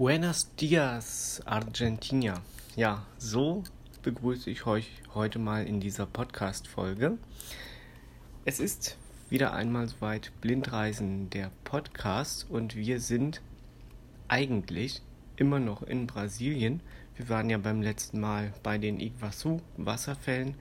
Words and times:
Buenos 0.00 0.48
dias, 0.56 1.42
Argentina. 1.44 2.40
Ja, 2.74 3.04
so 3.18 3.64
begrüße 4.02 4.48
ich 4.48 4.64
euch 4.64 4.88
heute 5.12 5.38
mal 5.38 5.66
in 5.66 5.78
dieser 5.78 6.06
Podcast-Folge. 6.06 7.18
Es 8.46 8.60
ist 8.60 8.96
wieder 9.28 9.52
einmal 9.52 9.88
soweit 9.88 10.32
Blindreisen 10.40 11.28
der 11.28 11.50
Podcast 11.64 12.46
und 12.48 12.76
wir 12.76 12.98
sind 12.98 13.42
eigentlich 14.26 15.02
immer 15.36 15.58
noch 15.58 15.82
in 15.82 16.06
Brasilien. 16.06 16.80
Wir 17.16 17.28
waren 17.28 17.50
ja 17.50 17.58
beim 17.58 17.82
letzten 17.82 18.20
Mal 18.20 18.54
bei 18.62 18.78
den 18.78 19.00
Iguazu-Wasserfällen 19.00 20.54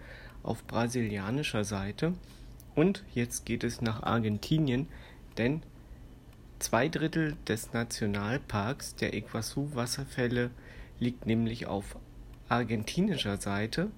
auf 0.43 0.67
brasilianischer 0.67 1.63
Seite 1.63 2.13
und 2.75 3.05
jetzt 3.13 3.45
geht 3.45 3.63
es 3.63 3.79
nach 3.79 4.03
Argentinien, 4.03 4.89
denn 5.37 5.63
Zwei 6.59 6.89
Drittel 6.89 7.37
des 7.47 7.71
Nationalparks 7.71 8.95
der 8.95 9.13
Iguazu-Wasserfälle 9.13 10.51
liegt 10.99 11.25
nämlich 11.25 11.67
auf 11.67 11.95
argentinischer 12.49 13.37
Seite 13.37 13.89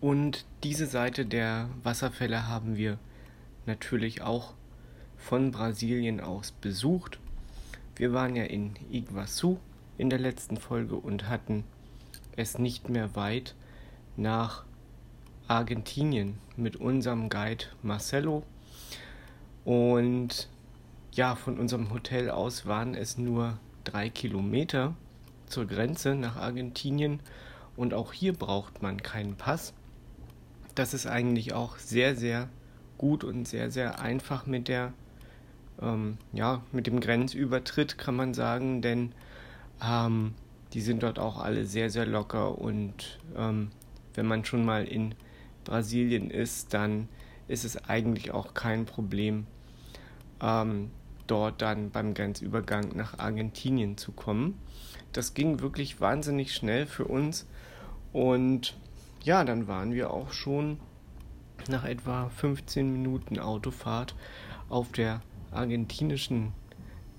und 0.00 0.46
diese 0.64 0.86
Seite 0.86 1.26
der 1.26 1.68
Wasserfälle 1.82 2.48
haben 2.48 2.76
wir 2.76 2.98
natürlich 3.66 4.22
auch 4.22 4.54
von 5.18 5.50
Brasilien 5.50 6.20
aus 6.20 6.52
besucht. 6.52 7.18
Wir 7.96 8.14
waren 8.14 8.34
ja 8.34 8.44
in 8.44 8.74
Iguazu 8.90 9.60
in 9.98 10.08
der 10.08 10.18
letzten 10.18 10.56
Folge 10.56 10.96
und 10.96 11.28
hatten 11.28 11.64
es 12.34 12.58
nicht 12.58 12.88
mehr 12.88 13.14
weit 13.14 13.54
nach 14.16 14.64
Argentinien 15.48 16.38
mit 16.56 16.76
unserem 16.76 17.28
Guide 17.28 17.66
Marcelo. 17.82 18.42
Und 19.64 20.48
ja, 21.14 21.34
von 21.34 21.58
unserem 21.58 21.92
Hotel 21.92 22.30
aus 22.30 22.66
waren 22.66 22.94
es 22.94 23.18
nur 23.18 23.58
drei 23.84 24.08
Kilometer 24.08 24.94
zur 25.46 25.66
Grenze 25.66 26.14
nach 26.14 26.36
Argentinien. 26.36 27.20
Und 27.76 27.94
auch 27.94 28.12
hier 28.12 28.32
braucht 28.32 28.82
man 28.82 29.02
keinen 29.02 29.36
Pass. 29.36 29.74
Das 30.74 30.94
ist 30.94 31.06
eigentlich 31.06 31.52
auch 31.52 31.76
sehr, 31.76 32.16
sehr 32.16 32.48
gut 32.96 33.24
und 33.24 33.46
sehr, 33.46 33.70
sehr 33.70 34.00
einfach 34.00 34.46
mit 34.46 34.68
der, 34.68 34.92
ähm, 35.80 36.16
ja, 36.32 36.62
mit 36.72 36.86
dem 36.86 37.00
Grenzübertritt 37.00 37.98
kann 37.98 38.16
man 38.16 38.32
sagen, 38.32 38.80
denn 38.80 39.12
ähm, 39.84 40.34
die 40.72 40.80
sind 40.80 41.02
dort 41.02 41.18
auch 41.18 41.38
alle 41.38 41.66
sehr, 41.66 41.90
sehr 41.90 42.06
locker. 42.06 42.58
Und 42.58 43.18
ähm, 43.36 43.70
wenn 44.14 44.26
man 44.26 44.44
schon 44.44 44.64
mal 44.64 44.84
in 44.84 45.14
Brasilien 45.64 46.30
ist, 46.30 46.72
dann 46.72 47.08
ist 47.48 47.64
es 47.64 47.84
eigentlich 47.84 48.30
auch 48.30 48.54
kein 48.54 48.86
Problem, 48.86 49.46
ähm, 50.40 50.90
dort 51.26 51.62
dann 51.62 51.90
beim 51.90 52.14
Grenzübergang 52.14 52.96
nach 52.96 53.18
Argentinien 53.18 53.96
zu 53.96 54.12
kommen. 54.12 54.58
Das 55.12 55.34
ging 55.34 55.60
wirklich 55.60 56.00
wahnsinnig 56.00 56.54
schnell 56.54 56.86
für 56.86 57.04
uns 57.04 57.46
und 58.12 58.76
ja, 59.22 59.44
dann 59.44 59.68
waren 59.68 59.92
wir 59.92 60.10
auch 60.10 60.32
schon 60.32 60.78
nach 61.68 61.84
etwa 61.84 62.28
15 62.28 62.92
Minuten 62.92 63.38
Autofahrt 63.38 64.14
auf 64.68 64.90
der 64.92 65.22
argentinischen 65.52 66.52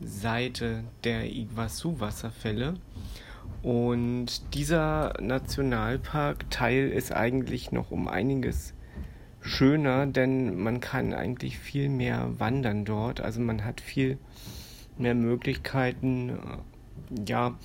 Seite 0.01 0.83
der 1.03 1.31
Iguazu-Wasserfälle. 1.31 2.75
Und 3.61 4.53
dieser 4.53 5.13
Nationalpark-Teil 5.21 6.89
ist 6.89 7.13
eigentlich 7.13 7.71
noch 7.71 7.91
um 7.91 8.07
einiges 8.07 8.73
schöner, 9.43 10.07
denn 10.07 10.57
man 10.57 10.79
kann 10.79 11.13
eigentlich 11.13 11.59
viel 11.59 11.89
mehr 11.89 12.39
wandern 12.39 12.85
dort. 12.85 13.21
Also 13.21 13.41
man 13.41 13.63
hat 13.65 13.81
viel 13.81 14.17
mehr 14.97 15.15
Möglichkeiten, 15.15 16.29
äh, 16.29 17.23
ja, 17.27 17.57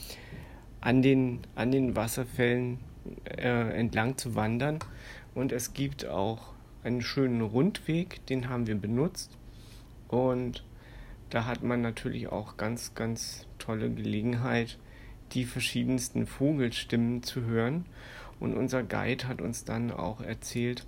an 0.80 1.02
den, 1.02 1.40
an 1.54 1.70
den 1.70 1.96
Wasserfällen 1.96 2.78
äh, 3.24 3.78
entlang 3.78 4.16
zu 4.16 4.34
wandern. 4.34 4.78
Und 5.34 5.52
es 5.52 5.72
gibt 5.72 6.06
auch 6.06 6.52
einen 6.82 7.02
schönen 7.02 7.40
Rundweg, 7.40 8.24
den 8.26 8.48
haben 8.48 8.66
wir 8.66 8.76
benutzt. 8.76 9.36
Und 10.08 10.64
da 11.30 11.44
hat 11.44 11.62
man 11.62 11.80
natürlich 11.80 12.28
auch 12.28 12.56
ganz, 12.56 12.94
ganz 12.94 13.46
tolle 13.58 13.90
Gelegenheit, 13.90 14.78
die 15.32 15.44
verschiedensten 15.44 16.26
Vogelstimmen 16.26 17.22
zu 17.22 17.42
hören. 17.42 17.84
Und 18.40 18.56
unser 18.56 18.82
Guide 18.82 19.28
hat 19.28 19.42
uns 19.42 19.64
dann 19.64 19.90
auch 19.90 20.20
erzählt, 20.20 20.86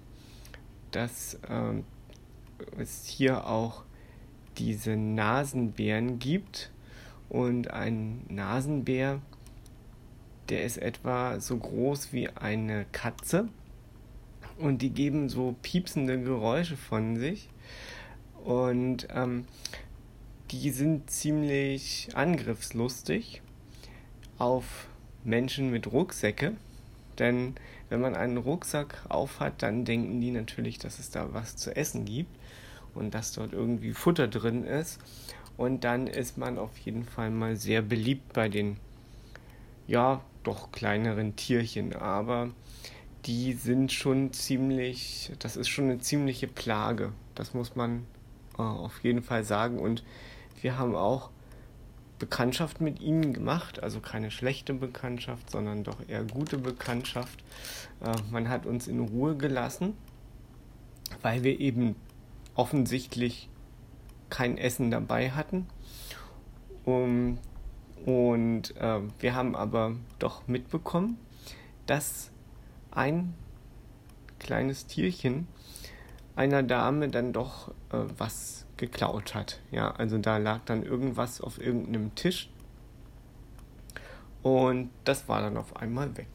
dass 0.91 1.35
äh, 1.49 1.83
es 2.79 3.07
hier 3.07 3.47
auch 3.47 3.85
diese 4.59 4.97
Nasenbären 4.97 6.19
gibt. 6.19 6.71
Und 7.29 7.71
ein 7.71 8.25
Nasenbär, 8.29 9.21
der 10.49 10.65
ist 10.65 10.79
etwa 10.79 11.39
so 11.41 11.57
groß 11.57 12.13
wie 12.13 12.29
eine 12.29 12.87
Katze. 12.93 13.49
Und 14.59 14.83
die 14.83 14.91
geben 14.91 15.29
so 15.29 15.55
piepsende 15.63 16.21
Geräusche 16.21 16.77
von 16.77 17.17
sich. 17.17 17.49
Und 18.45 19.09
ähm, 19.15 19.45
die 20.51 20.71
sind 20.71 21.11
ziemlich 21.11 22.09
angriffslustig 22.15 23.43
auf 24.39 24.89
Menschen 25.23 25.71
mit 25.71 25.93
Rucksäcke. 25.93 26.57
Denn 27.19 27.55
wenn 27.89 28.01
man 28.01 28.15
einen 28.15 28.37
Rucksack 28.37 29.05
aufhat, 29.09 29.63
dann 29.63 29.85
denken 29.85 30.21
die 30.21 30.31
natürlich, 30.31 30.79
dass 30.79 30.99
es 30.99 31.11
da 31.11 31.33
was 31.33 31.57
zu 31.57 31.75
essen 31.75 32.05
gibt 32.05 32.35
und 32.95 33.15
dass 33.15 33.33
dort 33.33 33.53
irgendwie 33.53 33.93
Futter 33.93 34.29
drin 34.29 34.65
ist. 34.65 35.01
Und 35.57 35.85
dann 35.85 36.07
ist 36.07 36.39
man 36.39 36.59
auf 36.59 36.77
jeden 36.79 37.05
Fall 37.05 37.31
mal 37.31 37.57
sehr 37.57 37.83
beliebt 37.83 38.33
bei 38.33 38.49
den, 38.49 38.79
ja, 39.87 40.23
doch 40.43 40.73
kleineren 40.73 41.37
Tierchen. 41.37 41.95
Aber 41.95 42.51
die 43.27 43.53
sind 43.53 43.93
schon 43.93 44.33
ziemlich, 44.33 45.33
das 45.39 45.57
ist 45.57 45.69
schon 45.69 45.85
eine 45.85 45.99
ziemliche 45.99 46.47
Plage. 46.47 47.13
Das 47.35 47.53
muss 47.53 47.77
man 47.77 48.07
äh, 48.59 48.63
auf 48.63 49.03
jeden 49.03 49.23
Fall 49.23 49.45
sagen. 49.45 49.79
Und 49.79 50.03
wir 50.63 50.79
haben 50.79 50.95
auch 50.95 51.31
Bekanntschaft 52.21 52.81
mit 52.81 53.01
ihnen 53.01 53.33
gemacht, 53.33 53.83
also 53.83 53.99
keine 53.99 54.31
schlechte 54.31 54.75
Bekanntschaft, 54.75 55.51
sondern 55.51 55.83
doch 55.83 55.97
eher 56.07 56.23
gute 56.23 56.59
Bekanntschaft. 56.59 57.43
Äh, 58.01 58.15
man 58.31 58.49
hat 58.49 58.67
uns 58.67 58.87
in 58.87 59.01
Ruhe 59.01 59.37
gelassen, 59.37 59.95
weil 61.23 61.43
wir 61.43 61.59
eben 61.59 61.97
offensichtlich 62.55 63.49
kein 64.29 64.59
Essen 64.59 64.93
dabei 64.93 65.33
hatten. 65.33 65.67
Um, 66.85 67.39
und 68.07 68.77
äh, 68.77 69.01
wir 69.19 69.35
haben 69.35 69.57
aber 69.57 69.97
doch 70.19 70.47
mitbekommen, 70.47 71.19
dass 71.87 72.31
ein 72.91 73.35
kleines 74.39 74.87
Tierchen 74.87 75.49
einer 76.41 76.63
Dame 76.63 77.11
dann 77.11 77.35
doch 77.35 77.69
äh, 77.93 77.99
was 78.17 78.65
geklaut 78.79 79.35
hat. 79.35 79.61
Ja, 79.71 79.91
also 79.91 80.17
da 80.17 80.39
lag 80.39 80.61
dann 80.65 80.83
irgendwas 80.83 81.43
auf 81.43 81.61
irgendeinem 81.61 82.15
Tisch 82.15 82.49
und 84.43 84.89
das 85.05 85.29
war 85.29 85.43
dann 85.43 85.59
auf 85.59 85.77
einmal 85.77 86.17
weg. 86.17 86.29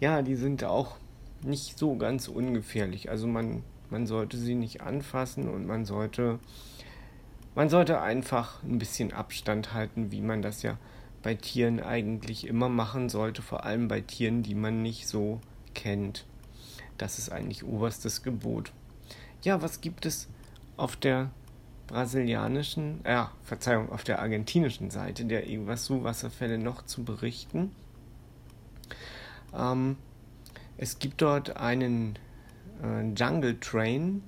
Ja, 0.00 0.22
die 0.22 0.34
sind 0.34 0.64
auch 0.64 0.96
nicht 1.40 1.78
so 1.78 1.94
ganz 1.94 2.26
ungefährlich. 2.26 3.10
Also 3.10 3.28
man, 3.28 3.62
man 3.90 4.08
sollte 4.08 4.36
sie 4.36 4.56
nicht 4.56 4.80
anfassen 4.80 5.48
und 5.48 5.68
man 5.68 5.84
sollte, 5.84 6.40
man 7.54 7.68
sollte 7.68 8.00
einfach 8.00 8.60
ein 8.64 8.78
bisschen 8.78 9.12
Abstand 9.12 9.72
halten, 9.72 10.10
wie 10.10 10.20
man 10.20 10.42
das 10.42 10.64
ja 10.64 10.78
bei 11.22 11.36
Tieren 11.36 11.78
eigentlich 11.78 12.48
immer 12.48 12.68
machen 12.68 13.08
sollte, 13.08 13.40
vor 13.40 13.64
allem 13.64 13.86
bei 13.86 14.00
Tieren, 14.00 14.42
die 14.42 14.56
man 14.56 14.82
nicht 14.82 15.06
so 15.06 15.40
kennt. 15.74 16.26
Das 16.98 17.20
ist 17.20 17.30
eigentlich 17.30 17.62
oberstes 17.62 18.24
Gebot. 18.24 18.72
Ja, 19.44 19.60
was 19.60 19.80
gibt 19.80 20.06
es 20.06 20.28
auf 20.76 20.94
der 20.94 21.30
brasilianischen, 21.88 23.00
ja, 23.04 23.24
äh, 23.24 23.46
Verzeihung, 23.46 23.90
auf 23.90 24.04
der 24.04 24.20
argentinischen 24.20 24.90
Seite 24.90 25.24
der 25.24 25.48
Iguazu-Wasserfälle 25.48 26.58
noch 26.58 26.86
zu 26.86 27.02
berichten? 27.02 27.72
Ähm, 29.52 29.96
es 30.78 31.00
gibt 31.00 31.20
dort 31.22 31.56
einen 31.56 32.18
äh, 32.84 33.12
Jungle 33.14 33.58
Train. 33.58 34.22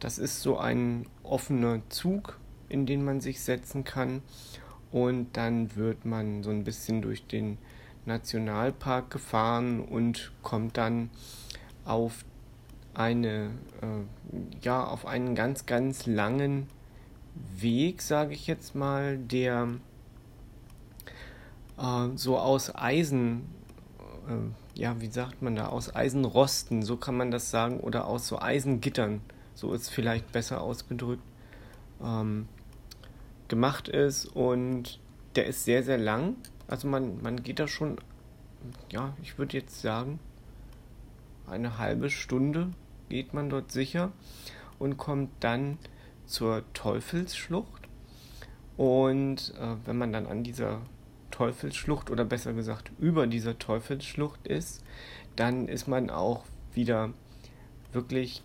Das 0.00 0.16
ist 0.16 0.40
so 0.40 0.56
ein 0.56 1.06
offener 1.22 1.82
Zug, 1.90 2.40
in 2.70 2.86
den 2.86 3.04
man 3.04 3.20
sich 3.20 3.42
setzen 3.42 3.84
kann. 3.84 4.22
Und 4.90 5.36
dann 5.36 5.76
wird 5.76 6.06
man 6.06 6.42
so 6.42 6.48
ein 6.48 6.64
bisschen 6.64 7.02
durch 7.02 7.26
den 7.26 7.58
Nationalpark 8.06 9.10
gefahren 9.10 9.80
und 9.80 10.32
kommt 10.42 10.78
dann 10.78 11.10
auf 11.84 12.24
eine, 12.94 13.50
äh, 13.82 14.58
ja, 14.62 14.84
auf 14.84 15.06
einen 15.06 15.34
ganz, 15.34 15.66
ganz 15.66 16.06
langen 16.06 16.68
Weg, 17.56 18.02
sage 18.02 18.34
ich 18.34 18.46
jetzt 18.46 18.74
mal, 18.74 19.18
der 19.18 19.68
äh, 21.78 22.08
so 22.14 22.38
aus 22.38 22.74
Eisen, 22.74 23.48
äh, 24.28 24.78
ja, 24.80 25.00
wie 25.00 25.10
sagt 25.10 25.42
man 25.42 25.56
da, 25.56 25.68
aus 25.68 25.94
Eisenrosten, 25.94 26.82
so 26.82 26.96
kann 26.96 27.16
man 27.16 27.30
das 27.30 27.50
sagen, 27.50 27.80
oder 27.80 28.06
aus 28.06 28.28
so 28.28 28.40
Eisengittern, 28.40 29.20
so 29.54 29.72
ist 29.72 29.90
vielleicht 29.90 30.30
besser 30.32 30.60
ausgedrückt, 30.60 31.22
ähm, 32.02 32.48
gemacht 33.48 33.88
ist 33.88 34.26
und 34.26 35.00
der 35.36 35.46
ist 35.46 35.64
sehr, 35.64 35.82
sehr 35.82 35.98
lang. 35.98 36.36
Also 36.68 36.88
man, 36.88 37.20
man 37.22 37.42
geht 37.42 37.58
da 37.58 37.68
schon, 37.68 37.98
ja, 38.90 39.14
ich 39.22 39.38
würde 39.38 39.56
jetzt 39.56 39.80
sagen, 39.80 40.18
eine 41.46 41.78
halbe 41.78 42.10
Stunde 42.10 42.72
geht 43.08 43.34
man 43.34 43.50
dort 43.50 43.72
sicher 43.72 44.12
und 44.78 44.96
kommt 44.96 45.30
dann 45.40 45.78
zur 46.26 46.64
Teufelsschlucht. 46.72 47.82
Und 48.76 49.54
äh, 49.60 49.76
wenn 49.84 49.98
man 49.98 50.12
dann 50.12 50.26
an 50.26 50.42
dieser 50.42 50.80
Teufelsschlucht 51.30 52.10
oder 52.10 52.24
besser 52.24 52.52
gesagt 52.52 52.90
über 52.98 53.26
dieser 53.26 53.58
Teufelsschlucht 53.58 54.46
ist, 54.46 54.84
dann 55.36 55.68
ist 55.68 55.88
man 55.88 56.10
auch 56.10 56.44
wieder 56.72 57.12
wirklich 57.92 58.42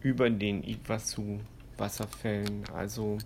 über 0.00 0.30
den 0.30 0.62
Iguazu 0.62 1.40
Wasserfällen. 1.76 2.64
Also 2.72 3.18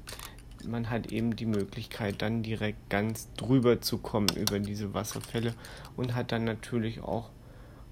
man 0.67 0.91
hat 0.91 1.13
eben 1.13 1.37
die 1.37 1.47
Möglichkeit, 1.47 2.23
dann 2.23 2.43
direkt 2.43 2.91
ganz 2.91 3.29
drüber 3.37 3.81
zu 3.81 3.99
kommen 3.99 4.29
über 4.37 4.59
diese 4.59 4.95
Wasserfälle 4.95 5.55
und 5.97 6.15
hat 6.15 6.33
dann 6.33 6.45
natürlich 6.45 7.01
auch 7.01 7.31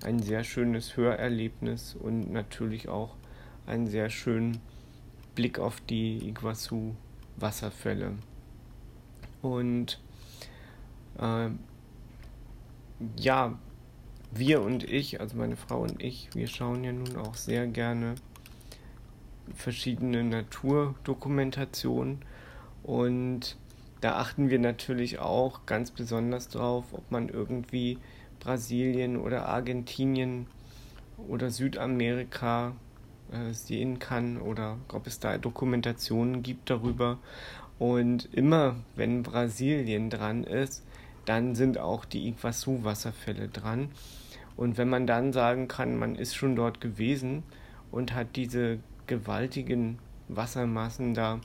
ein 0.07 0.21
sehr 0.21 0.45
schönes 0.45 0.97
Hörerlebnis 0.97 1.97
und 1.97 2.33
natürlich 2.33 2.89
auch 2.89 3.17
einen 3.67 3.89
sehr 3.89 4.09
schönen 4.09 4.61
Blick 5.35 5.59
auf 5.59 5.81
die 5.81 6.29
Iguazu 6.29 6.95
Wasserfälle. 7.37 8.13
Und 9.43 10.01
äh, 11.19 11.49
ja, 13.17 13.59
wir 14.31 14.63
und 14.63 14.85
ich, 14.85 15.21
also 15.21 15.37
meine 15.37 15.57
Frau 15.57 15.83
und 15.83 16.01
ich, 16.01 16.29
wir 16.35 16.47
schauen 16.47 16.85
ja 16.85 16.93
nun 16.93 17.17
auch 17.17 17.35
sehr 17.35 17.67
gerne 17.67 18.15
verschiedene 19.55 20.23
Naturdokumentationen 20.23 22.21
und 22.85 23.57
da 24.01 24.19
achten 24.19 24.51
wir 24.51 24.61
natürlich 24.61 25.19
auch 25.19 25.67
ganz 25.67 25.91
besonders 25.91 26.49
drauf, 26.49 26.85
ob 26.93 27.11
man 27.11 27.29
irgendwie 27.29 27.99
Brasilien 28.41 29.17
oder 29.17 29.47
Argentinien 29.49 30.47
oder 31.29 31.51
Südamerika 31.51 32.73
äh, 33.33 33.53
sehen 33.53 33.99
kann 33.99 34.41
oder 34.41 34.79
ob 34.93 35.07
es 35.07 35.19
da 35.19 35.39
Dokumentationen 35.39 36.43
gibt 36.43 36.71
darüber. 36.71 37.19
Und 37.79 38.29
immer 38.33 38.77
wenn 38.95 39.23
Brasilien 39.23 40.11
dran 40.11 40.45
ist, 40.45 40.85
dann 41.25 41.55
sind 41.55 41.79
auch 41.79 42.05
die 42.05 42.29
Iguazu-Wasserfälle 42.29 43.49
dran. 43.49 43.91
Und 44.57 44.79
wenn 44.79 44.89
man 44.89 45.07
dann 45.07 45.33
sagen 45.33 45.69
kann, 45.69 45.99
man 45.99 46.15
ist 46.15 46.35
schon 46.35 46.57
dort 46.57 46.81
gewesen 46.81 47.43
und 47.91 48.15
hat 48.15 48.37
diese 48.37 48.79
gewaltigen 49.07 49.99
Wassermassen 50.29 51.15
da 51.15 51.41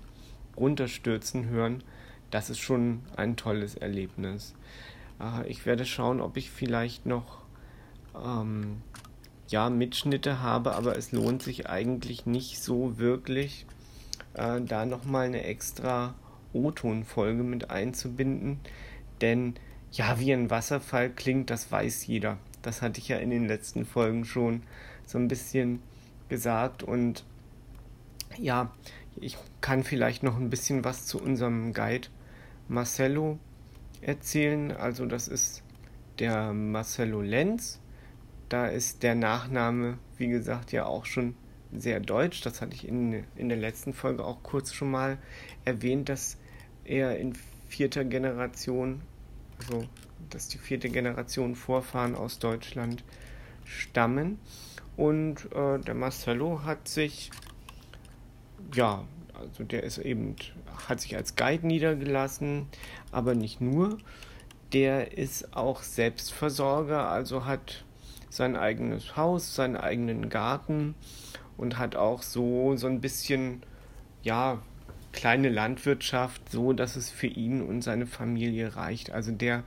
runterstürzen 0.56 1.50
hören, 1.50 1.84
das 2.30 2.50
ist 2.50 2.60
schon 2.60 3.02
ein 3.18 3.36
tolles 3.36 3.76
Erlebnis. 3.76 4.56
Äh, 5.22 5.48
ich 5.48 5.66
werde 5.66 5.86
schauen, 5.86 6.22
ob 6.22 6.38
ich 6.38 6.50
vielleicht 6.52 7.06
noch 7.06 7.44
ähm, 8.16 8.82
ja, 9.48 9.70
Mitschnitte 9.70 10.42
habe, 10.42 10.74
aber 10.76 10.98
es 10.98 11.12
lohnt 11.12 11.44
sich 11.44 11.70
eigentlich 11.70 12.26
nicht 12.26 12.62
so 12.62 12.98
wirklich, 12.98 13.66
äh, 14.34 14.62
da 14.62 14.86
nochmal 14.86 15.28
eine 15.28 15.44
extra 15.44 16.16
O-Ton-Folge 16.54 17.44
mit 17.44 17.70
einzubinden, 17.70 18.60
denn 19.22 19.56
ja, 19.92 20.20
wie 20.20 20.32
ein 20.34 20.50
Wasserfall 20.50 21.10
klingt, 21.10 21.50
das 21.50 21.72
weiß 21.72 22.08
jeder. 22.08 22.38
Das 22.62 22.82
hatte 22.82 23.00
ich 23.00 23.10
ja 23.10 23.18
in 23.18 23.30
den 23.30 23.48
letzten 23.48 23.86
Folgen 23.86 24.24
schon 24.24 24.64
so 25.06 25.18
ein 25.18 25.28
bisschen 25.28 25.82
gesagt 26.30 26.84
und 26.84 27.26
ja, 28.38 28.72
ich 29.20 29.38
kann 29.60 29.84
vielleicht 29.84 30.24
noch 30.24 30.38
ein 30.38 30.50
bisschen 30.50 30.86
was 30.86 31.06
zu 31.06 31.22
unserem 31.22 31.74
Guide 31.74 32.08
Marcello 32.70 33.38
erzählen. 34.02 34.72
Also 34.72 35.06
das 35.06 35.28
ist 35.28 35.64
der 36.20 36.54
Marcello 36.54 37.22
Lenz. 37.22 37.80
Da 38.50 38.68
ist 38.68 39.04
der 39.04 39.16
Nachname, 39.16 39.98
wie 40.18 40.28
gesagt, 40.28 40.72
ja 40.72 40.86
auch 40.86 41.06
schon 41.06 41.36
sehr 41.72 42.00
deutsch. 42.00 42.42
Das 42.42 42.62
hatte 42.62 42.76
ich 42.76 42.88
in, 42.88 43.24
in 43.36 43.50
der 43.50 43.58
letzten 43.58 43.94
Folge 43.94 44.26
auch 44.26 44.44
kurz 44.44 44.74
schon 44.74 44.92
mal 44.92 45.18
erwähnt, 45.64 46.10
dass 46.10 46.38
er 46.84 47.18
in 47.18 47.34
vierter 47.68 48.04
Generation, 48.04 49.02
also 49.60 49.86
dass 50.30 50.48
die 50.48 50.58
vierte 50.58 50.90
Generation 50.90 51.56
Vorfahren 51.56 52.16
aus 52.16 52.40
Deutschland 52.40 53.04
stammen. 53.64 54.40
Und 54.98 55.52
äh, 55.54 55.80
der 55.80 55.96
Marcello 55.96 56.64
hat 56.64 56.88
sich 56.88 57.32
ja, 58.74 59.06
also 59.42 59.64
der 59.64 59.84
ist 59.84 59.98
eben, 59.98 60.36
hat 60.88 61.02
sich 61.02 61.16
als 61.16 61.36
Guide 61.36 61.66
niedergelassen, 61.66 62.68
aber 63.12 63.36
nicht 63.36 63.62
nur. 63.62 63.98
Der 64.74 65.18
ist 65.18 65.56
auch 65.56 65.84
Selbstversorger, 65.84 67.10
also 67.10 67.46
hat 67.46 67.84
sein 68.30 68.56
eigenes 68.56 69.18
Haus, 69.18 69.54
seinen 69.54 69.76
eigenen 69.76 70.30
Garten 70.30 70.96
und 71.58 71.78
hat 71.78 71.96
auch 71.96 72.22
so, 72.22 72.78
so 72.78 72.88
ein 72.88 73.02
bisschen, 73.02 73.62
ja, 74.24 74.62
kleine 75.12 75.50
Landwirtschaft, 75.50 76.50
so 76.50 76.74
dass 76.74 76.96
es 76.96 77.10
für 77.10 77.28
ihn 77.28 77.62
und 77.62 77.82
seine 77.82 78.06
Familie 78.06 78.76
reicht. 78.76 79.12
Also 79.12 79.32
der 79.32 79.64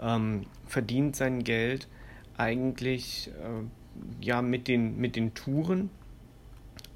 ähm, 0.00 0.46
verdient 0.66 1.16
sein 1.16 1.42
Geld 1.42 1.88
eigentlich 2.36 3.30
äh, 3.42 4.24
ja 4.24 4.42
mit 4.42 4.68
den, 4.68 4.96
mit 4.98 5.16
den 5.16 5.34
Touren 5.34 5.90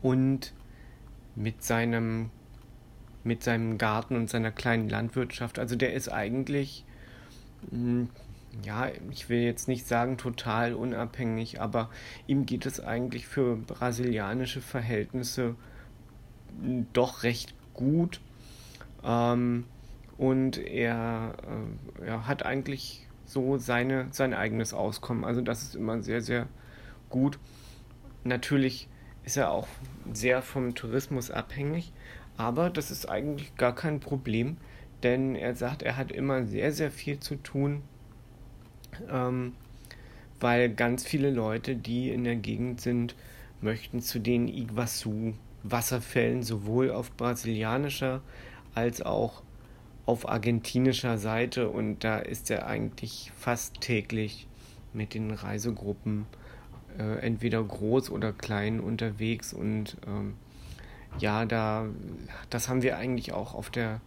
und 0.02 0.52
mit 1.40 1.62
seinem 1.64 2.30
mit 3.22 3.42
seinem 3.42 3.76
Garten 3.76 4.16
und 4.16 4.30
seiner 4.30 4.50
kleinen 4.50 4.88
Landwirtschaft. 4.88 5.58
Also 5.58 5.76
der 5.76 5.92
ist 5.92 6.08
eigentlich, 6.08 6.86
hm, 7.70 8.08
ja, 8.64 8.88
ich 9.10 9.28
will 9.28 9.40
jetzt 9.40 9.68
nicht 9.68 9.86
sagen 9.86 10.16
total 10.16 10.74
unabhängig, 10.74 11.60
aber 11.60 11.90
ihm 12.26 12.46
geht 12.46 12.64
es 12.64 12.80
eigentlich 12.80 13.26
für 13.26 13.56
brasilianische 13.56 14.62
Verhältnisse 14.62 15.54
hm, 16.62 16.86
doch 16.92 17.22
recht 17.22 17.54
gut. 17.74 18.20
Ähm, 19.04 19.64
und 20.16 20.58
er, 20.58 21.34
äh, 22.00 22.06
er 22.06 22.26
hat 22.26 22.44
eigentlich 22.44 23.06
so 23.24 23.58
seine, 23.58 24.08
sein 24.12 24.34
eigenes 24.34 24.74
Auskommen. 24.74 25.24
Also 25.24 25.40
das 25.40 25.62
ist 25.62 25.76
immer 25.76 26.02
sehr, 26.02 26.20
sehr 26.20 26.48
gut. 27.08 27.38
Natürlich 28.24 28.88
ist 29.30 29.36
er 29.36 29.52
auch 29.52 29.68
sehr 30.12 30.42
vom 30.42 30.74
Tourismus 30.74 31.30
abhängig, 31.30 31.92
aber 32.36 32.68
das 32.68 32.90
ist 32.90 33.08
eigentlich 33.08 33.54
gar 33.54 33.72
kein 33.72 34.00
Problem, 34.00 34.56
denn 35.04 35.36
er 35.36 35.54
sagt, 35.54 35.82
er 35.82 35.96
hat 35.96 36.10
immer 36.10 36.46
sehr, 36.46 36.72
sehr 36.72 36.90
viel 36.90 37.20
zu 37.20 37.36
tun, 37.36 37.82
ähm, 39.08 39.52
weil 40.40 40.68
ganz 40.68 41.06
viele 41.06 41.30
Leute, 41.30 41.76
die 41.76 42.10
in 42.10 42.24
der 42.24 42.34
Gegend 42.34 42.80
sind, 42.80 43.14
möchten 43.60 44.00
zu 44.00 44.18
den 44.18 44.48
Iguazu-Wasserfällen 44.48 46.42
sowohl 46.42 46.90
auf 46.90 47.12
brasilianischer 47.12 48.22
als 48.74 49.00
auch 49.00 49.44
auf 50.06 50.28
argentinischer 50.28 51.18
Seite. 51.18 51.68
Und 51.68 52.02
da 52.02 52.18
ist 52.18 52.50
er 52.50 52.66
eigentlich 52.66 53.30
fast 53.38 53.80
täglich 53.80 54.48
mit 54.92 55.14
den 55.14 55.30
Reisegruppen 55.30 56.26
äh, 56.98 57.18
entweder 57.20 57.62
groß 57.62 58.10
oder 58.10 58.32
klein 58.32 58.80
unterwegs 58.80 59.52
und 59.52 59.96
ähm, 60.06 60.34
ja, 61.18 61.44
da 61.44 61.86
das 62.50 62.68
haben 62.68 62.82
wir 62.82 62.96
eigentlich 62.96 63.32
auch 63.32 63.54
auf 63.54 63.70
der 63.70 64.00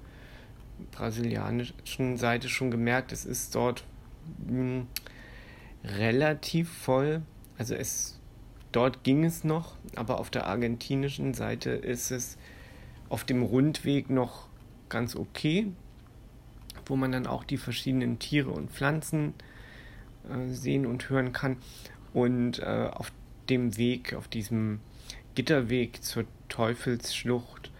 brasilianischen 0.91 2.17
Seite 2.17 2.49
schon 2.49 2.71
gemerkt. 2.71 3.11
Es 3.11 3.25
ist 3.25 3.55
dort 3.55 3.83
mh, 4.47 4.51
hm, 4.51 4.87
relativ 5.83 6.71
voll. 6.71 7.21
Also 7.57 7.75
es 7.75 8.19
dort 8.71 9.03
ging 9.03 9.23
es 9.23 9.43
noch, 9.43 9.75
aber 9.95 10.19
auf 10.19 10.29
der 10.29 10.47
argentinischen 10.47 11.33
Seite 11.33 11.71
ist 11.71 12.11
es 12.11 12.37
auf 13.09 13.23
dem 13.23 13.43
Rundweg 13.43 14.09
noch 14.09 14.47
ganz 14.89 15.15
okay, 15.15 15.67
wo 16.85 16.95
man 16.95 17.11
dann 17.11 17.27
auch 17.27 17.43
die 17.43 17.57
verschiedenen 17.57 18.19
Tiere 18.19 18.49
und 18.49 18.71
Pflanzen 18.71 19.33
äh, 20.29 20.49
sehen 20.49 20.85
und 20.85 21.09
hören 21.09 21.31
kann. 21.31 21.57
Und 22.13 22.59
äh, 22.59 22.89
auf 22.91 23.11
dem 23.49 23.77
Weg, 23.77 24.13
auf 24.13 24.27
diesem 24.27 24.79
Gitterweg 25.35 26.03
zur 26.03 26.25
Teufelsschlucht, 26.47 27.71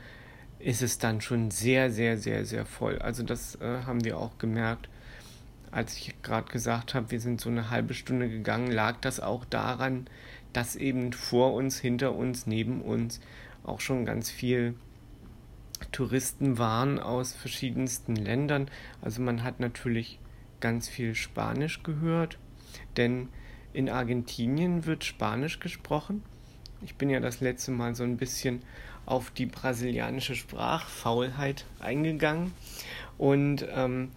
ist 0.59 0.81
es 0.81 0.97
dann 0.97 1.21
schon 1.21 1.51
sehr, 1.51 1.91
sehr, 1.91 2.17
sehr, 2.17 2.45
sehr 2.45 2.65
voll. 2.65 2.99
Also 2.99 3.23
das 3.23 3.55
äh, 3.61 3.83
haben 3.85 4.03
wir 4.03 4.17
auch 4.17 4.37
gemerkt. 4.37 4.89
Als 5.71 5.97
ich 5.97 6.15
gerade 6.21 6.51
gesagt 6.51 6.93
habe, 6.93 7.11
wir 7.11 7.19
sind 7.19 7.41
so 7.41 7.49
eine 7.49 7.69
halbe 7.69 7.93
Stunde 7.93 8.29
gegangen, 8.29 8.71
lag 8.71 8.97
das 9.01 9.19
auch 9.19 9.43
daran, 9.45 10.07
dass 10.53 10.75
eben 10.75 11.13
vor 11.13 11.53
uns, 11.53 11.79
hinter 11.79 12.15
uns, 12.15 12.45
neben 12.45 12.81
uns 12.81 13.19
auch 13.63 13.79
schon 13.79 14.05
ganz 14.05 14.29
viel 14.29 14.75
Touristen 15.91 16.57
waren 16.57 16.99
aus 16.99 17.33
verschiedensten 17.33 18.15
Ländern. 18.15 18.69
Also 19.01 19.21
man 19.21 19.43
hat 19.43 19.59
natürlich 19.59 20.19
ganz 20.59 20.87
viel 20.87 21.15
Spanisch 21.15 21.83
gehört, 21.83 22.37
denn 22.95 23.27
in 23.73 23.89
Argentinien 23.89 24.85
wird 24.85 25.03
Spanisch 25.03 25.59
gesprochen. 25.59 26.23
Ich 26.81 26.95
bin 26.95 27.09
ja 27.09 27.19
das 27.19 27.41
letzte 27.41 27.71
Mal 27.71 27.95
so 27.95 28.03
ein 28.03 28.17
bisschen 28.17 28.61
auf 29.05 29.31
die 29.31 29.45
brasilianische 29.45 30.35
Sprachfaulheit 30.35 31.65
eingegangen. 31.79 32.53
Und 33.17 33.65
ähm, 33.73 34.11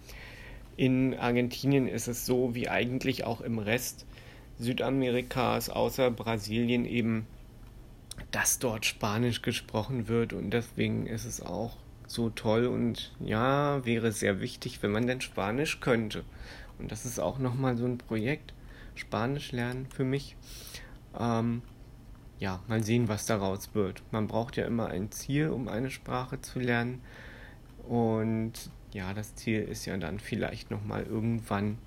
In 0.77 1.17
Argentinien 1.17 1.87
ist 1.87 2.07
es 2.07 2.27
so, 2.27 2.53
wie 2.53 2.69
eigentlich 2.69 3.23
auch 3.23 3.41
im 3.41 3.57
Rest 3.57 4.05
Südamerikas, 4.59 5.71
außer 5.71 6.11
Brasilien 6.11 6.85
eben, 6.85 7.25
dass 8.29 8.59
dort 8.59 8.85
Spanisch 8.85 9.41
gesprochen 9.41 10.07
wird 10.07 10.33
und 10.33 10.51
deswegen 10.51 11.07
ist 11.07 11.25
es 11.25 11.41
auch 11.41 11.77
so 12.05 12.29
toll 12.29 12.67
und 12.67 13.11
ja, 13.19 13.83
wäre 13.85 14.11
sehr 14.11 14.39
wichtig, 14.39 14.83
wenn 14.83 14.91
man 14.91 15.07
denn 15.07 15.19
Spanisch 15.19 15.79
könnte. 15.79 16.23
Und 16.77 16.91
das 16.91 17.05
ist 17.05 17.19
auch 17.19 17.39
nochmal 17.39 17.75
so 17.75 17.85
ein 17.85 17.97
Projekt, 17.97 18.53
Spanisch 18.97 19.51
lernen 19.51 19.87
für 19.87 20.03
mich. 20.03 20.35
Ähm, 21.17 21.61
ja, 22.39 22.61
mal 22.67 22.83
sehen, 22.83 23.07
was 23.07 23.25
daraus 23.25 23.73
wird. 23.73 24.03
Man 24.11 24.27
braucht 24.27 24.57
ja 24.57 24.65
immer 24.65 24.87
ein 24.87 25.11
Ziel, 25.11 25.49
um 25.49 25.67
eine 25.67 25.89
Sprache 25.89 26.41
zu 26.41 26.59
lernen. 26.59 27.01
Und 27.87 28.53
ja, 28.93 29.13
das 29.13 29.35
Ziel 29.35 29.61
ist 29.61 29.85
ja 29.85 29.97
dann 29.97 30.19
vielleicht 30.19 30.71
nochmal 30.71 31.03
irgendwann 31.03 31.77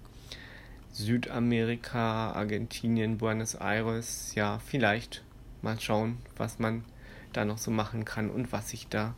Südamerika, 0.93 2.33
Argentinien, 2.33 3.19
Buenos 3.19 3.55
Aires. 3.55 4.35
Ja, 4.35 4.59
vielleicht 4.59 5.25
mal 5.63 5.79
schauen, 5.79 6.19
was 6.37 6.59
man 6.59 6.85
da 7.33 7.45
noch 7.45 7.59
so 7.59 7.71
machen 7.71 8.05
kann 8.05 8.31
und 8.31 8.53
was 8.53 8.71
sich 8.71 8.89
da 8.89 9.15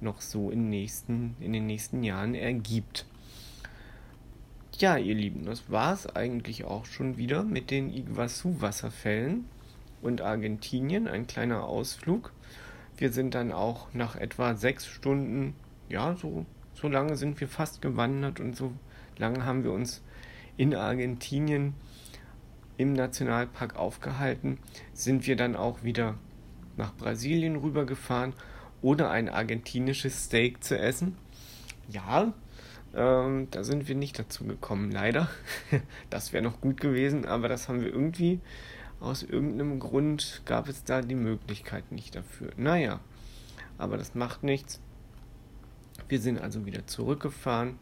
noch 0.00 0.20
so 0.20 0.50
in, 0.50 0.68
nächsten, 0.68 1.34
in 1.40 1.52
den 1.52 1.66
nächsten 1.66 2.04
Jahren 2.04 2.34
ergibt. 2.34 3.06
Ja, 4.78 4.96
ihr 4.96 5.16
Lieben, 5.16 5.44
das 5.44 5.72
war 5.72 5.92
es 5.92 6.06
eigentlich 6.06 6.64
auch 6.64 6.86
schon 6.86 7.16
wieder 7.16 7.42
mit 7.42 7.72
den 7.72 7.92
Iguazu-Wasserfällen 7.92 9.44
und 10.02 10.20
Argentinien. 10.20 11.08
Ein 11.08 11.26
kleiner 11.26 11.64
Ausflug. 11.64 12.32
Wir 12.96 13.10
sind 13.10 13.34
dann 13.34 13.50
auch 13.50 13.92
nach 13.92 14.14
etwa 14.14 14.54
sechs 14.54 14.86
Stunden, 14.86 15.54
ja, 15.88 16.14
so, 16.14 16.46
so 16.74 16.86
lange 16.86 17.16
sind 17.16 17.40
wir 17.40 17.48
fast 17.48 17.82
gewandert 17.82 18.38
und 18.38 18.54
so 18.54 18.72
lange 19.16 19.44
haben 19.44 19.64
wir 19.64 19.72
uns 19.72 20.00
in 20.56 20.76
Argentinien 20.76 21.74
im 22.76 22.92
Nationalpark 22.92 23.74
aufgehalten, 23.74 24.58
sind 24.92 25.26
wir 25.26 25.34
dann 25.34 25.56
auch 25.56 25.82
wieder 25.82 26.14
nach 26.76 26.94
Brasilien 26.94 27.56
rübergefahren, 27.56 28.32
ohne 28.80 29.10
ein 29.10 29.28
argentinisches 29.28 30.26
Steak 30.26 30.62
zu 30.62 30.78
essen. 30.78 31.16
Ja, 31.88 32.32
ähm, 32.98 33.48
da 33.50 33.62
sind 33.62 33.88
wir 33.88 33.94
nicht 33.94 34.18
dazu 34.18 34.44
gekommen, 34.44 34.90
leider. 34.90 35.28
das 36.10 36.32
wäre 36.32 36.42
noch 36.42 36.60
gut 36.60 36.80
gewesen, 36.80 37.24
aber 37.24 37.48
das 37.48 37.68
haben 37.68 37.80
wir 37.80 37.92
irgendwie, 37.92 38.40
aus 39.00 39.22
irgendeinem 39.22 39.78
Grund 39.78 40.42
gab 40.44 40.68
es 40.68 40.82
da 40.82 41.00
die 41.02 41.14
Möglichkeit 41.14 41.92
nicht 41.92 42.16
dafür. 42.16 42.50
Naja, 42.56 42.98
aber 43.78 43.96
das 43.96 44.16
macht 44.16 44.42
nichts. 44.42 44.80
Wir 46.08 46.20
sind 46.20 46.40
also 46.40 46.66
wieder 46.66 46.86
zurückgefahren, 46.86 47.78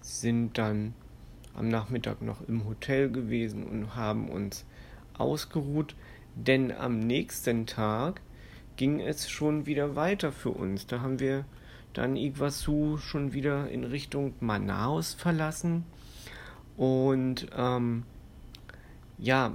sind 0.00 0.58
dann 0.58 0.92
am 1.54 1.68
Nachmittag 1.68 2.20
noch 2.20 2.46
im 2.46 2.66
Hotel 2.66 3.10
gewesen 3.10 3.64
und 3.64 3.94
haben 3.96 4.28
uns 4.28 4.66
ausgeruht, 5.16 5.96
denn 6.34 6.70
am 6.70 6.98
nächsten 6.98 7.66
Tag 7.66 8.20
ging 8.76 9.00
es 9.00 9.30
schon 9.30 9.64
wieder 9.64 9.96
weiter 9.96 10.32
für 10.32 10.50
uns. 10.50 10.86
Da 10.86 11.00
haben 11.00 11.18
wir 11.18 11.46
dann 11.96 12.16
Iguazu 12.16 12.98
schon 12.98 13.32
wieder 13.32 13.70
in 13.70 13.84
Richtung 13.84 14.34
Manaus 14.40 15.14
verlassen. 15.14 15.84
Und 16.76 17.46
ähm, 17.56 18.02
ja, 19.18 19.54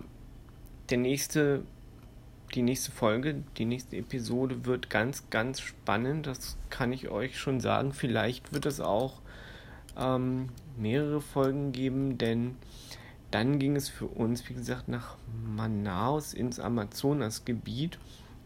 der 0.90 0.98
nächste, 0.98 1.64
die 2.56 2.64
nächste 2.64 2.92
Folge, 2.92 3.44
die 3.58 3.66
nächste 3.66 3.98
Episode 3.98 4.66
wird 4.66 4.90
ganz, 4.90 5.30
ganz 5.30 5.62
spannend. 5.62 6.26
Das 6.26 6.58
kann 6.72 6.92
ich 6.92 7.10
euch 7.10 7.38
schon 7.38 7.60
sagen. 7.60 7.94
Vielleicht 7.94 8.54
wird 8.54 8.66
es 8.66 8.82
auch 8.82 9.22
ähm, 9.96 10.50
mehrere 10.78 11.22
Folgen 11.22 11.72
geben, 11.72 12.18
denn 12.18 12.56
dann 13.30 13.60
ging 13.60 13.76
es 13.76 13.88
für 13.88 14.08
uns, 14.08 14.50
wie 14.50 14.56
gesagt, 14.56 14.88
nach 14.88 15.16
Manaus 15.56 16.34
ins 16.34 16.60
Amazonasgebiet. 16.60 18.00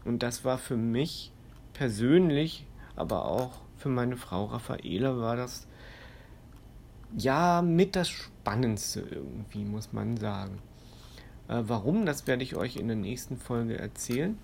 Und 0.04 0.22
das 0.22 0.44
war 0.44 0.58
für 0.58 0.76
mich 0.76 1.32
persönlich, 1.72 2.66
aber 2.94 3.24
auch 3.24 3.65
für 3.76 3.88
meine 3.88 4.16
Frau 4.16 4.46
Raffaela 4.46 5.18
war 5.18 5.36
das 5.36 5.66
ja 7.16 7.62
mit 7.62 7.96
das 7.96 8.08
Spannendste 8.08 9.00
irgendwie, 9.00 9.64
muss 9.64 9.92
man 9.92 10.16
sagen. 10.16 10.58
Äh, 11.48 11.62
warum, 11.66 12.06
das 12.06 12.26
werde 12.26 12.42
ich 12.42 12.56
euch 12.56 12.76
in 12.76 12.88
der 12.88 12.96
nächsten 12.96 13.36
Folge 13.36 13.78
erzählen. 13.78 14.38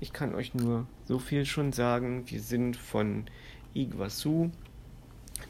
Ich 0.00 0.12
kann 0.12 0.34
euch 0.34 0.54
nur 0.54 0.86
so 1.06 1.18
viel 1.18 1.46
schon 1.46 1.72
sagen. 1.72 2.24
Wir 2.26 2.40
sind 2.40 2.76
von 2.76 3.24
Iguazu 3.74 4.50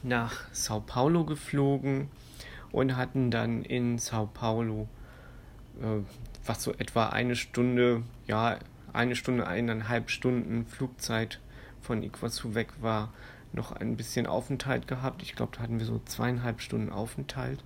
nach 0.02 0.44
Sao 0.52 0.80
Paulo 0.80 1.24
geflogen 1.24 2.08
und 2.72 2.96
hatten 2.96 3.30
dann 3.30 3.62
in 3.62 3.98
Sao 3.98 4.26
Paulo, 4.32 4.88
äh, 5.80 6.02
was 6.46 6.62
so 6.62 6.72
etwa 6.72 7.08
eine 7.08 7.36
Stunde, 7.36 8.02
ja, 8.26 8.58
eine 8.92 9.16
Stunde, 9.16 9.46
eineinhalb 9.46 10.10
Stunden 10.10 10.66
Flugzeit 10.66 11.40
von 11.84 12.02
Iguazu 12.02 12.54
weg 12.54 12.72
war, 12.80 13.12
noch 13.52 13.72
ein 13.72 13.96
bisschen 13.96 14.26
Aufenthalt 14.26 14.88
gehabt. 14.88 15.22
Ich 15.22 15.36
glaube, 15.36 15.52
da 15.54 15.62
hatten 15.62 15.78
wir 15.78 15.86
so 15.86 16.00
zweieinhalb 16.04 16.60
Stunden 16.60 16.90
Aufenthalt. 16.90 17.62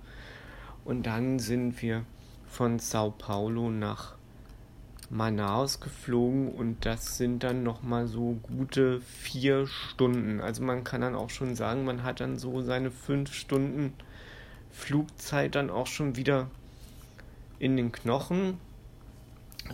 Und 0.85 1.03
dann 1.03 1.39
sind 1.39 1.81
wir 1.81 2.05
von 2.47 2.79
Sao 2.79 3.11
Paulo 3.11 3.69
nach 3.69 4.15
Manaus 5.09 5.79
geflogen 5.79 6.49
und 6.49 6.85
das 6.85 7.17
sind 7.17 7.43
dann 7.43 7.63
nochmal 7.63 8.07
so 8.07 8.39
gute 8.43 9.01
vier 9.01 9.65
Stunden. 9.65 10.39
Also 10.39 10.63
man 10.63 10.83
kann 10.83 11.01
dann 11.01 11.15
auch 11.15 11.31
schon 11.31 11.55
sagen, 11.55 11.83
man 11.83 12.03
hat 12.03 12.19
dann 12.19 12.37
so 12.37 12.61
seine 12.61 12.91
fünf 12.91 13.33
Stunden 13.33 13.93
Flugzeit 14.71 15.55
dann 15.55 15.71
auch 15.71 15.87
schon 15.87 16.15
wieder 16.15 16.47
in 17.57 17.75
den 17.75 17.91
Knochen. 17.91 18.59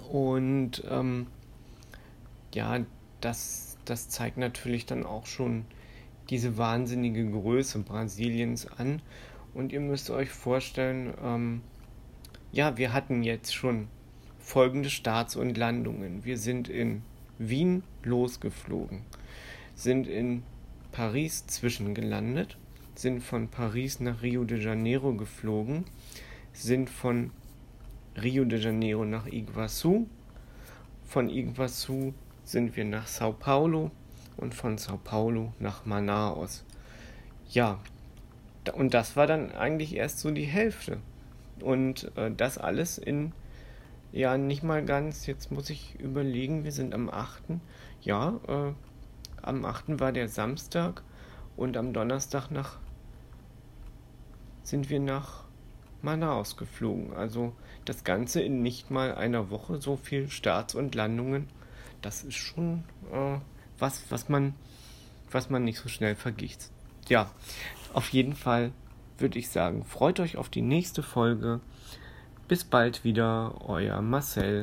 Und 0.09 0.83
ähm, 0.89 1.27
ja, 2.53 2.79
das, 3.19 3.75
das 3.89 4.09
zeigt 4.09 4.37
natürlich 4.37 4.85
dann 4.85 5.05
auch 5.05 5.25
schon 5.25 5.65
diese 6.29 6.57
wahnsinnige 6.57 7.29
Größe 7.29 7.79
Brasiliens 7.79 8.67
an. 8.67 9.01
Und 9.53 9.71
ihr 9.71 9.79
müsst 9.79 10.09
euch 10.09 10.29
vorstellen, 10.29 11.13
ähm, 11.23 11.61
ja, 12.51 12.77
wir 12.77 12.93
hatten 12.93 13.23
jetzt 13.23 13.53
schon 13.53 13.87
folgende 14.39 14.89
Starts 14.89 15.35
und 15.35 15.57
Landungen. 15.57 16.25
Wir 16.25 16.37
sind 16.37 16.67
in 16.67 17.03
Wien 17.37 17.83
losgeflogen, 18.03 19.01
sind 19.75 20.07
in 20.07 20.43
Paris 20.91 21.47
zwischengelandet, 21.47 22.57
sind 22.95 23.21
von 23.21 23.49
Paris 23.49 23.99
nach 23.99 24.21
Rio 24.21 24.45
de 24.45 24.61
Janeiro 24.61 25.13
geflogen, 25.13 25.85
sind 26.53 26.89
von 26.89 27.31
Rio 28.21 28.45
de 28.45 28.59
Janeiro 28.59 29.03
nach 29.03 29.27
Iguazu, 29.27 30.07
von 31.03 31.29
Iguazu 31.29 32.13
sind 32.45 32.77
wir 32.77 32.85
nach 32.85 33.07
Sao 33.07 33.33
Paulo 33.33 33.91
und 34.37 34.55
von 34.55 34.77
Sao 34.77 34.97
Paulo 35.03 35.51
nach 35.59 35.85
Manaus. 35.85 36.63
Ja, 37.49 37.79
und 38.73 38.93
das 38.93 39.17
war 39.17 39.27
dann 39.27 39.51
eigentlich 39.51 39.95
erst 39.95 40.19
so 40.19 40.31
die 40.31 40.45
Hälfte. 40.45 40.99
Und 41.59 42.11
äh, 42.15 42.31
das 42.31 42.57
alles 42.57 42.97
in 42.97 43.33
ja, 44.15 44.37
nicht 44.37 44.63
mal 44.63 44.85
ganz. 44.85 45.25
Jetzt 45.25 45.51
muss 45.51 45.69
ich 45.69 45.99
überlegen, 45.99 46.63
wir 46.63 46.71
sind 46.71 46.93
am 46.93 47.09
8. 47.09 47.43
Ja, 48.01 48.39
äh, 48.47 48.71
am 49.41 49.65
8. 49.65 49.99
war 49.99 50.13
der 50.13 50.29
Samstag 50.29 51.03
und 51.57 51.75
am 51.75 51.91
Donnerstag 51.91 52.49
nach 52.49 52.77
sind 54.63 54.89
wir 54.89 55.01
nach 55.01 55.43
Manaus 56.01 56.55
geflogen. 56.55 57.13
Also 57.13 57.51
das 57.83 58.05
Ganze 58.05 58.41
in 58.41 58.63
nicht 58.63 58.89
mal 58.89 59.13
einer 59.13 59.49
Woche, 59.49 59.81
so 59.81 59.97
viel 59.97 60.29
Starts 60.29 60.75
und 60.75 60.95
Landungen. 60.95 61.49
Das 62.05 62.24
ist 62.24 62.35
schon 62.35 62.83
äh, 63.12 63.39
was, 63.79 64.03
was 64.12 64.29
man, 64.29 64.53
was 65.31 65.50
man 65.50 65.63
nicht 65.63 65.79
so 65.79 65.89
schnell 65.89 66.15
vergisst. 66.15 66.71
Ja, 67.09 67.31
auf 67.93 68.09
jeden 68.09 68.35
Fall 68.35 68.74
würde 69.17 69.39
ich 69.39 69.50
sagen, 69.50 69.83
freut 69.85 70.19
euch 70.19 70.38
auf 70.38 70.50
die 70.50 70.62
nächste 70.62 71.01
Folge. 71.01 71.62
Bis 72.47 72.63
bald 72.63 73.03
wieder, 73.03 73.59
euer 73.67 74.03
Marcel. 74.03 74.62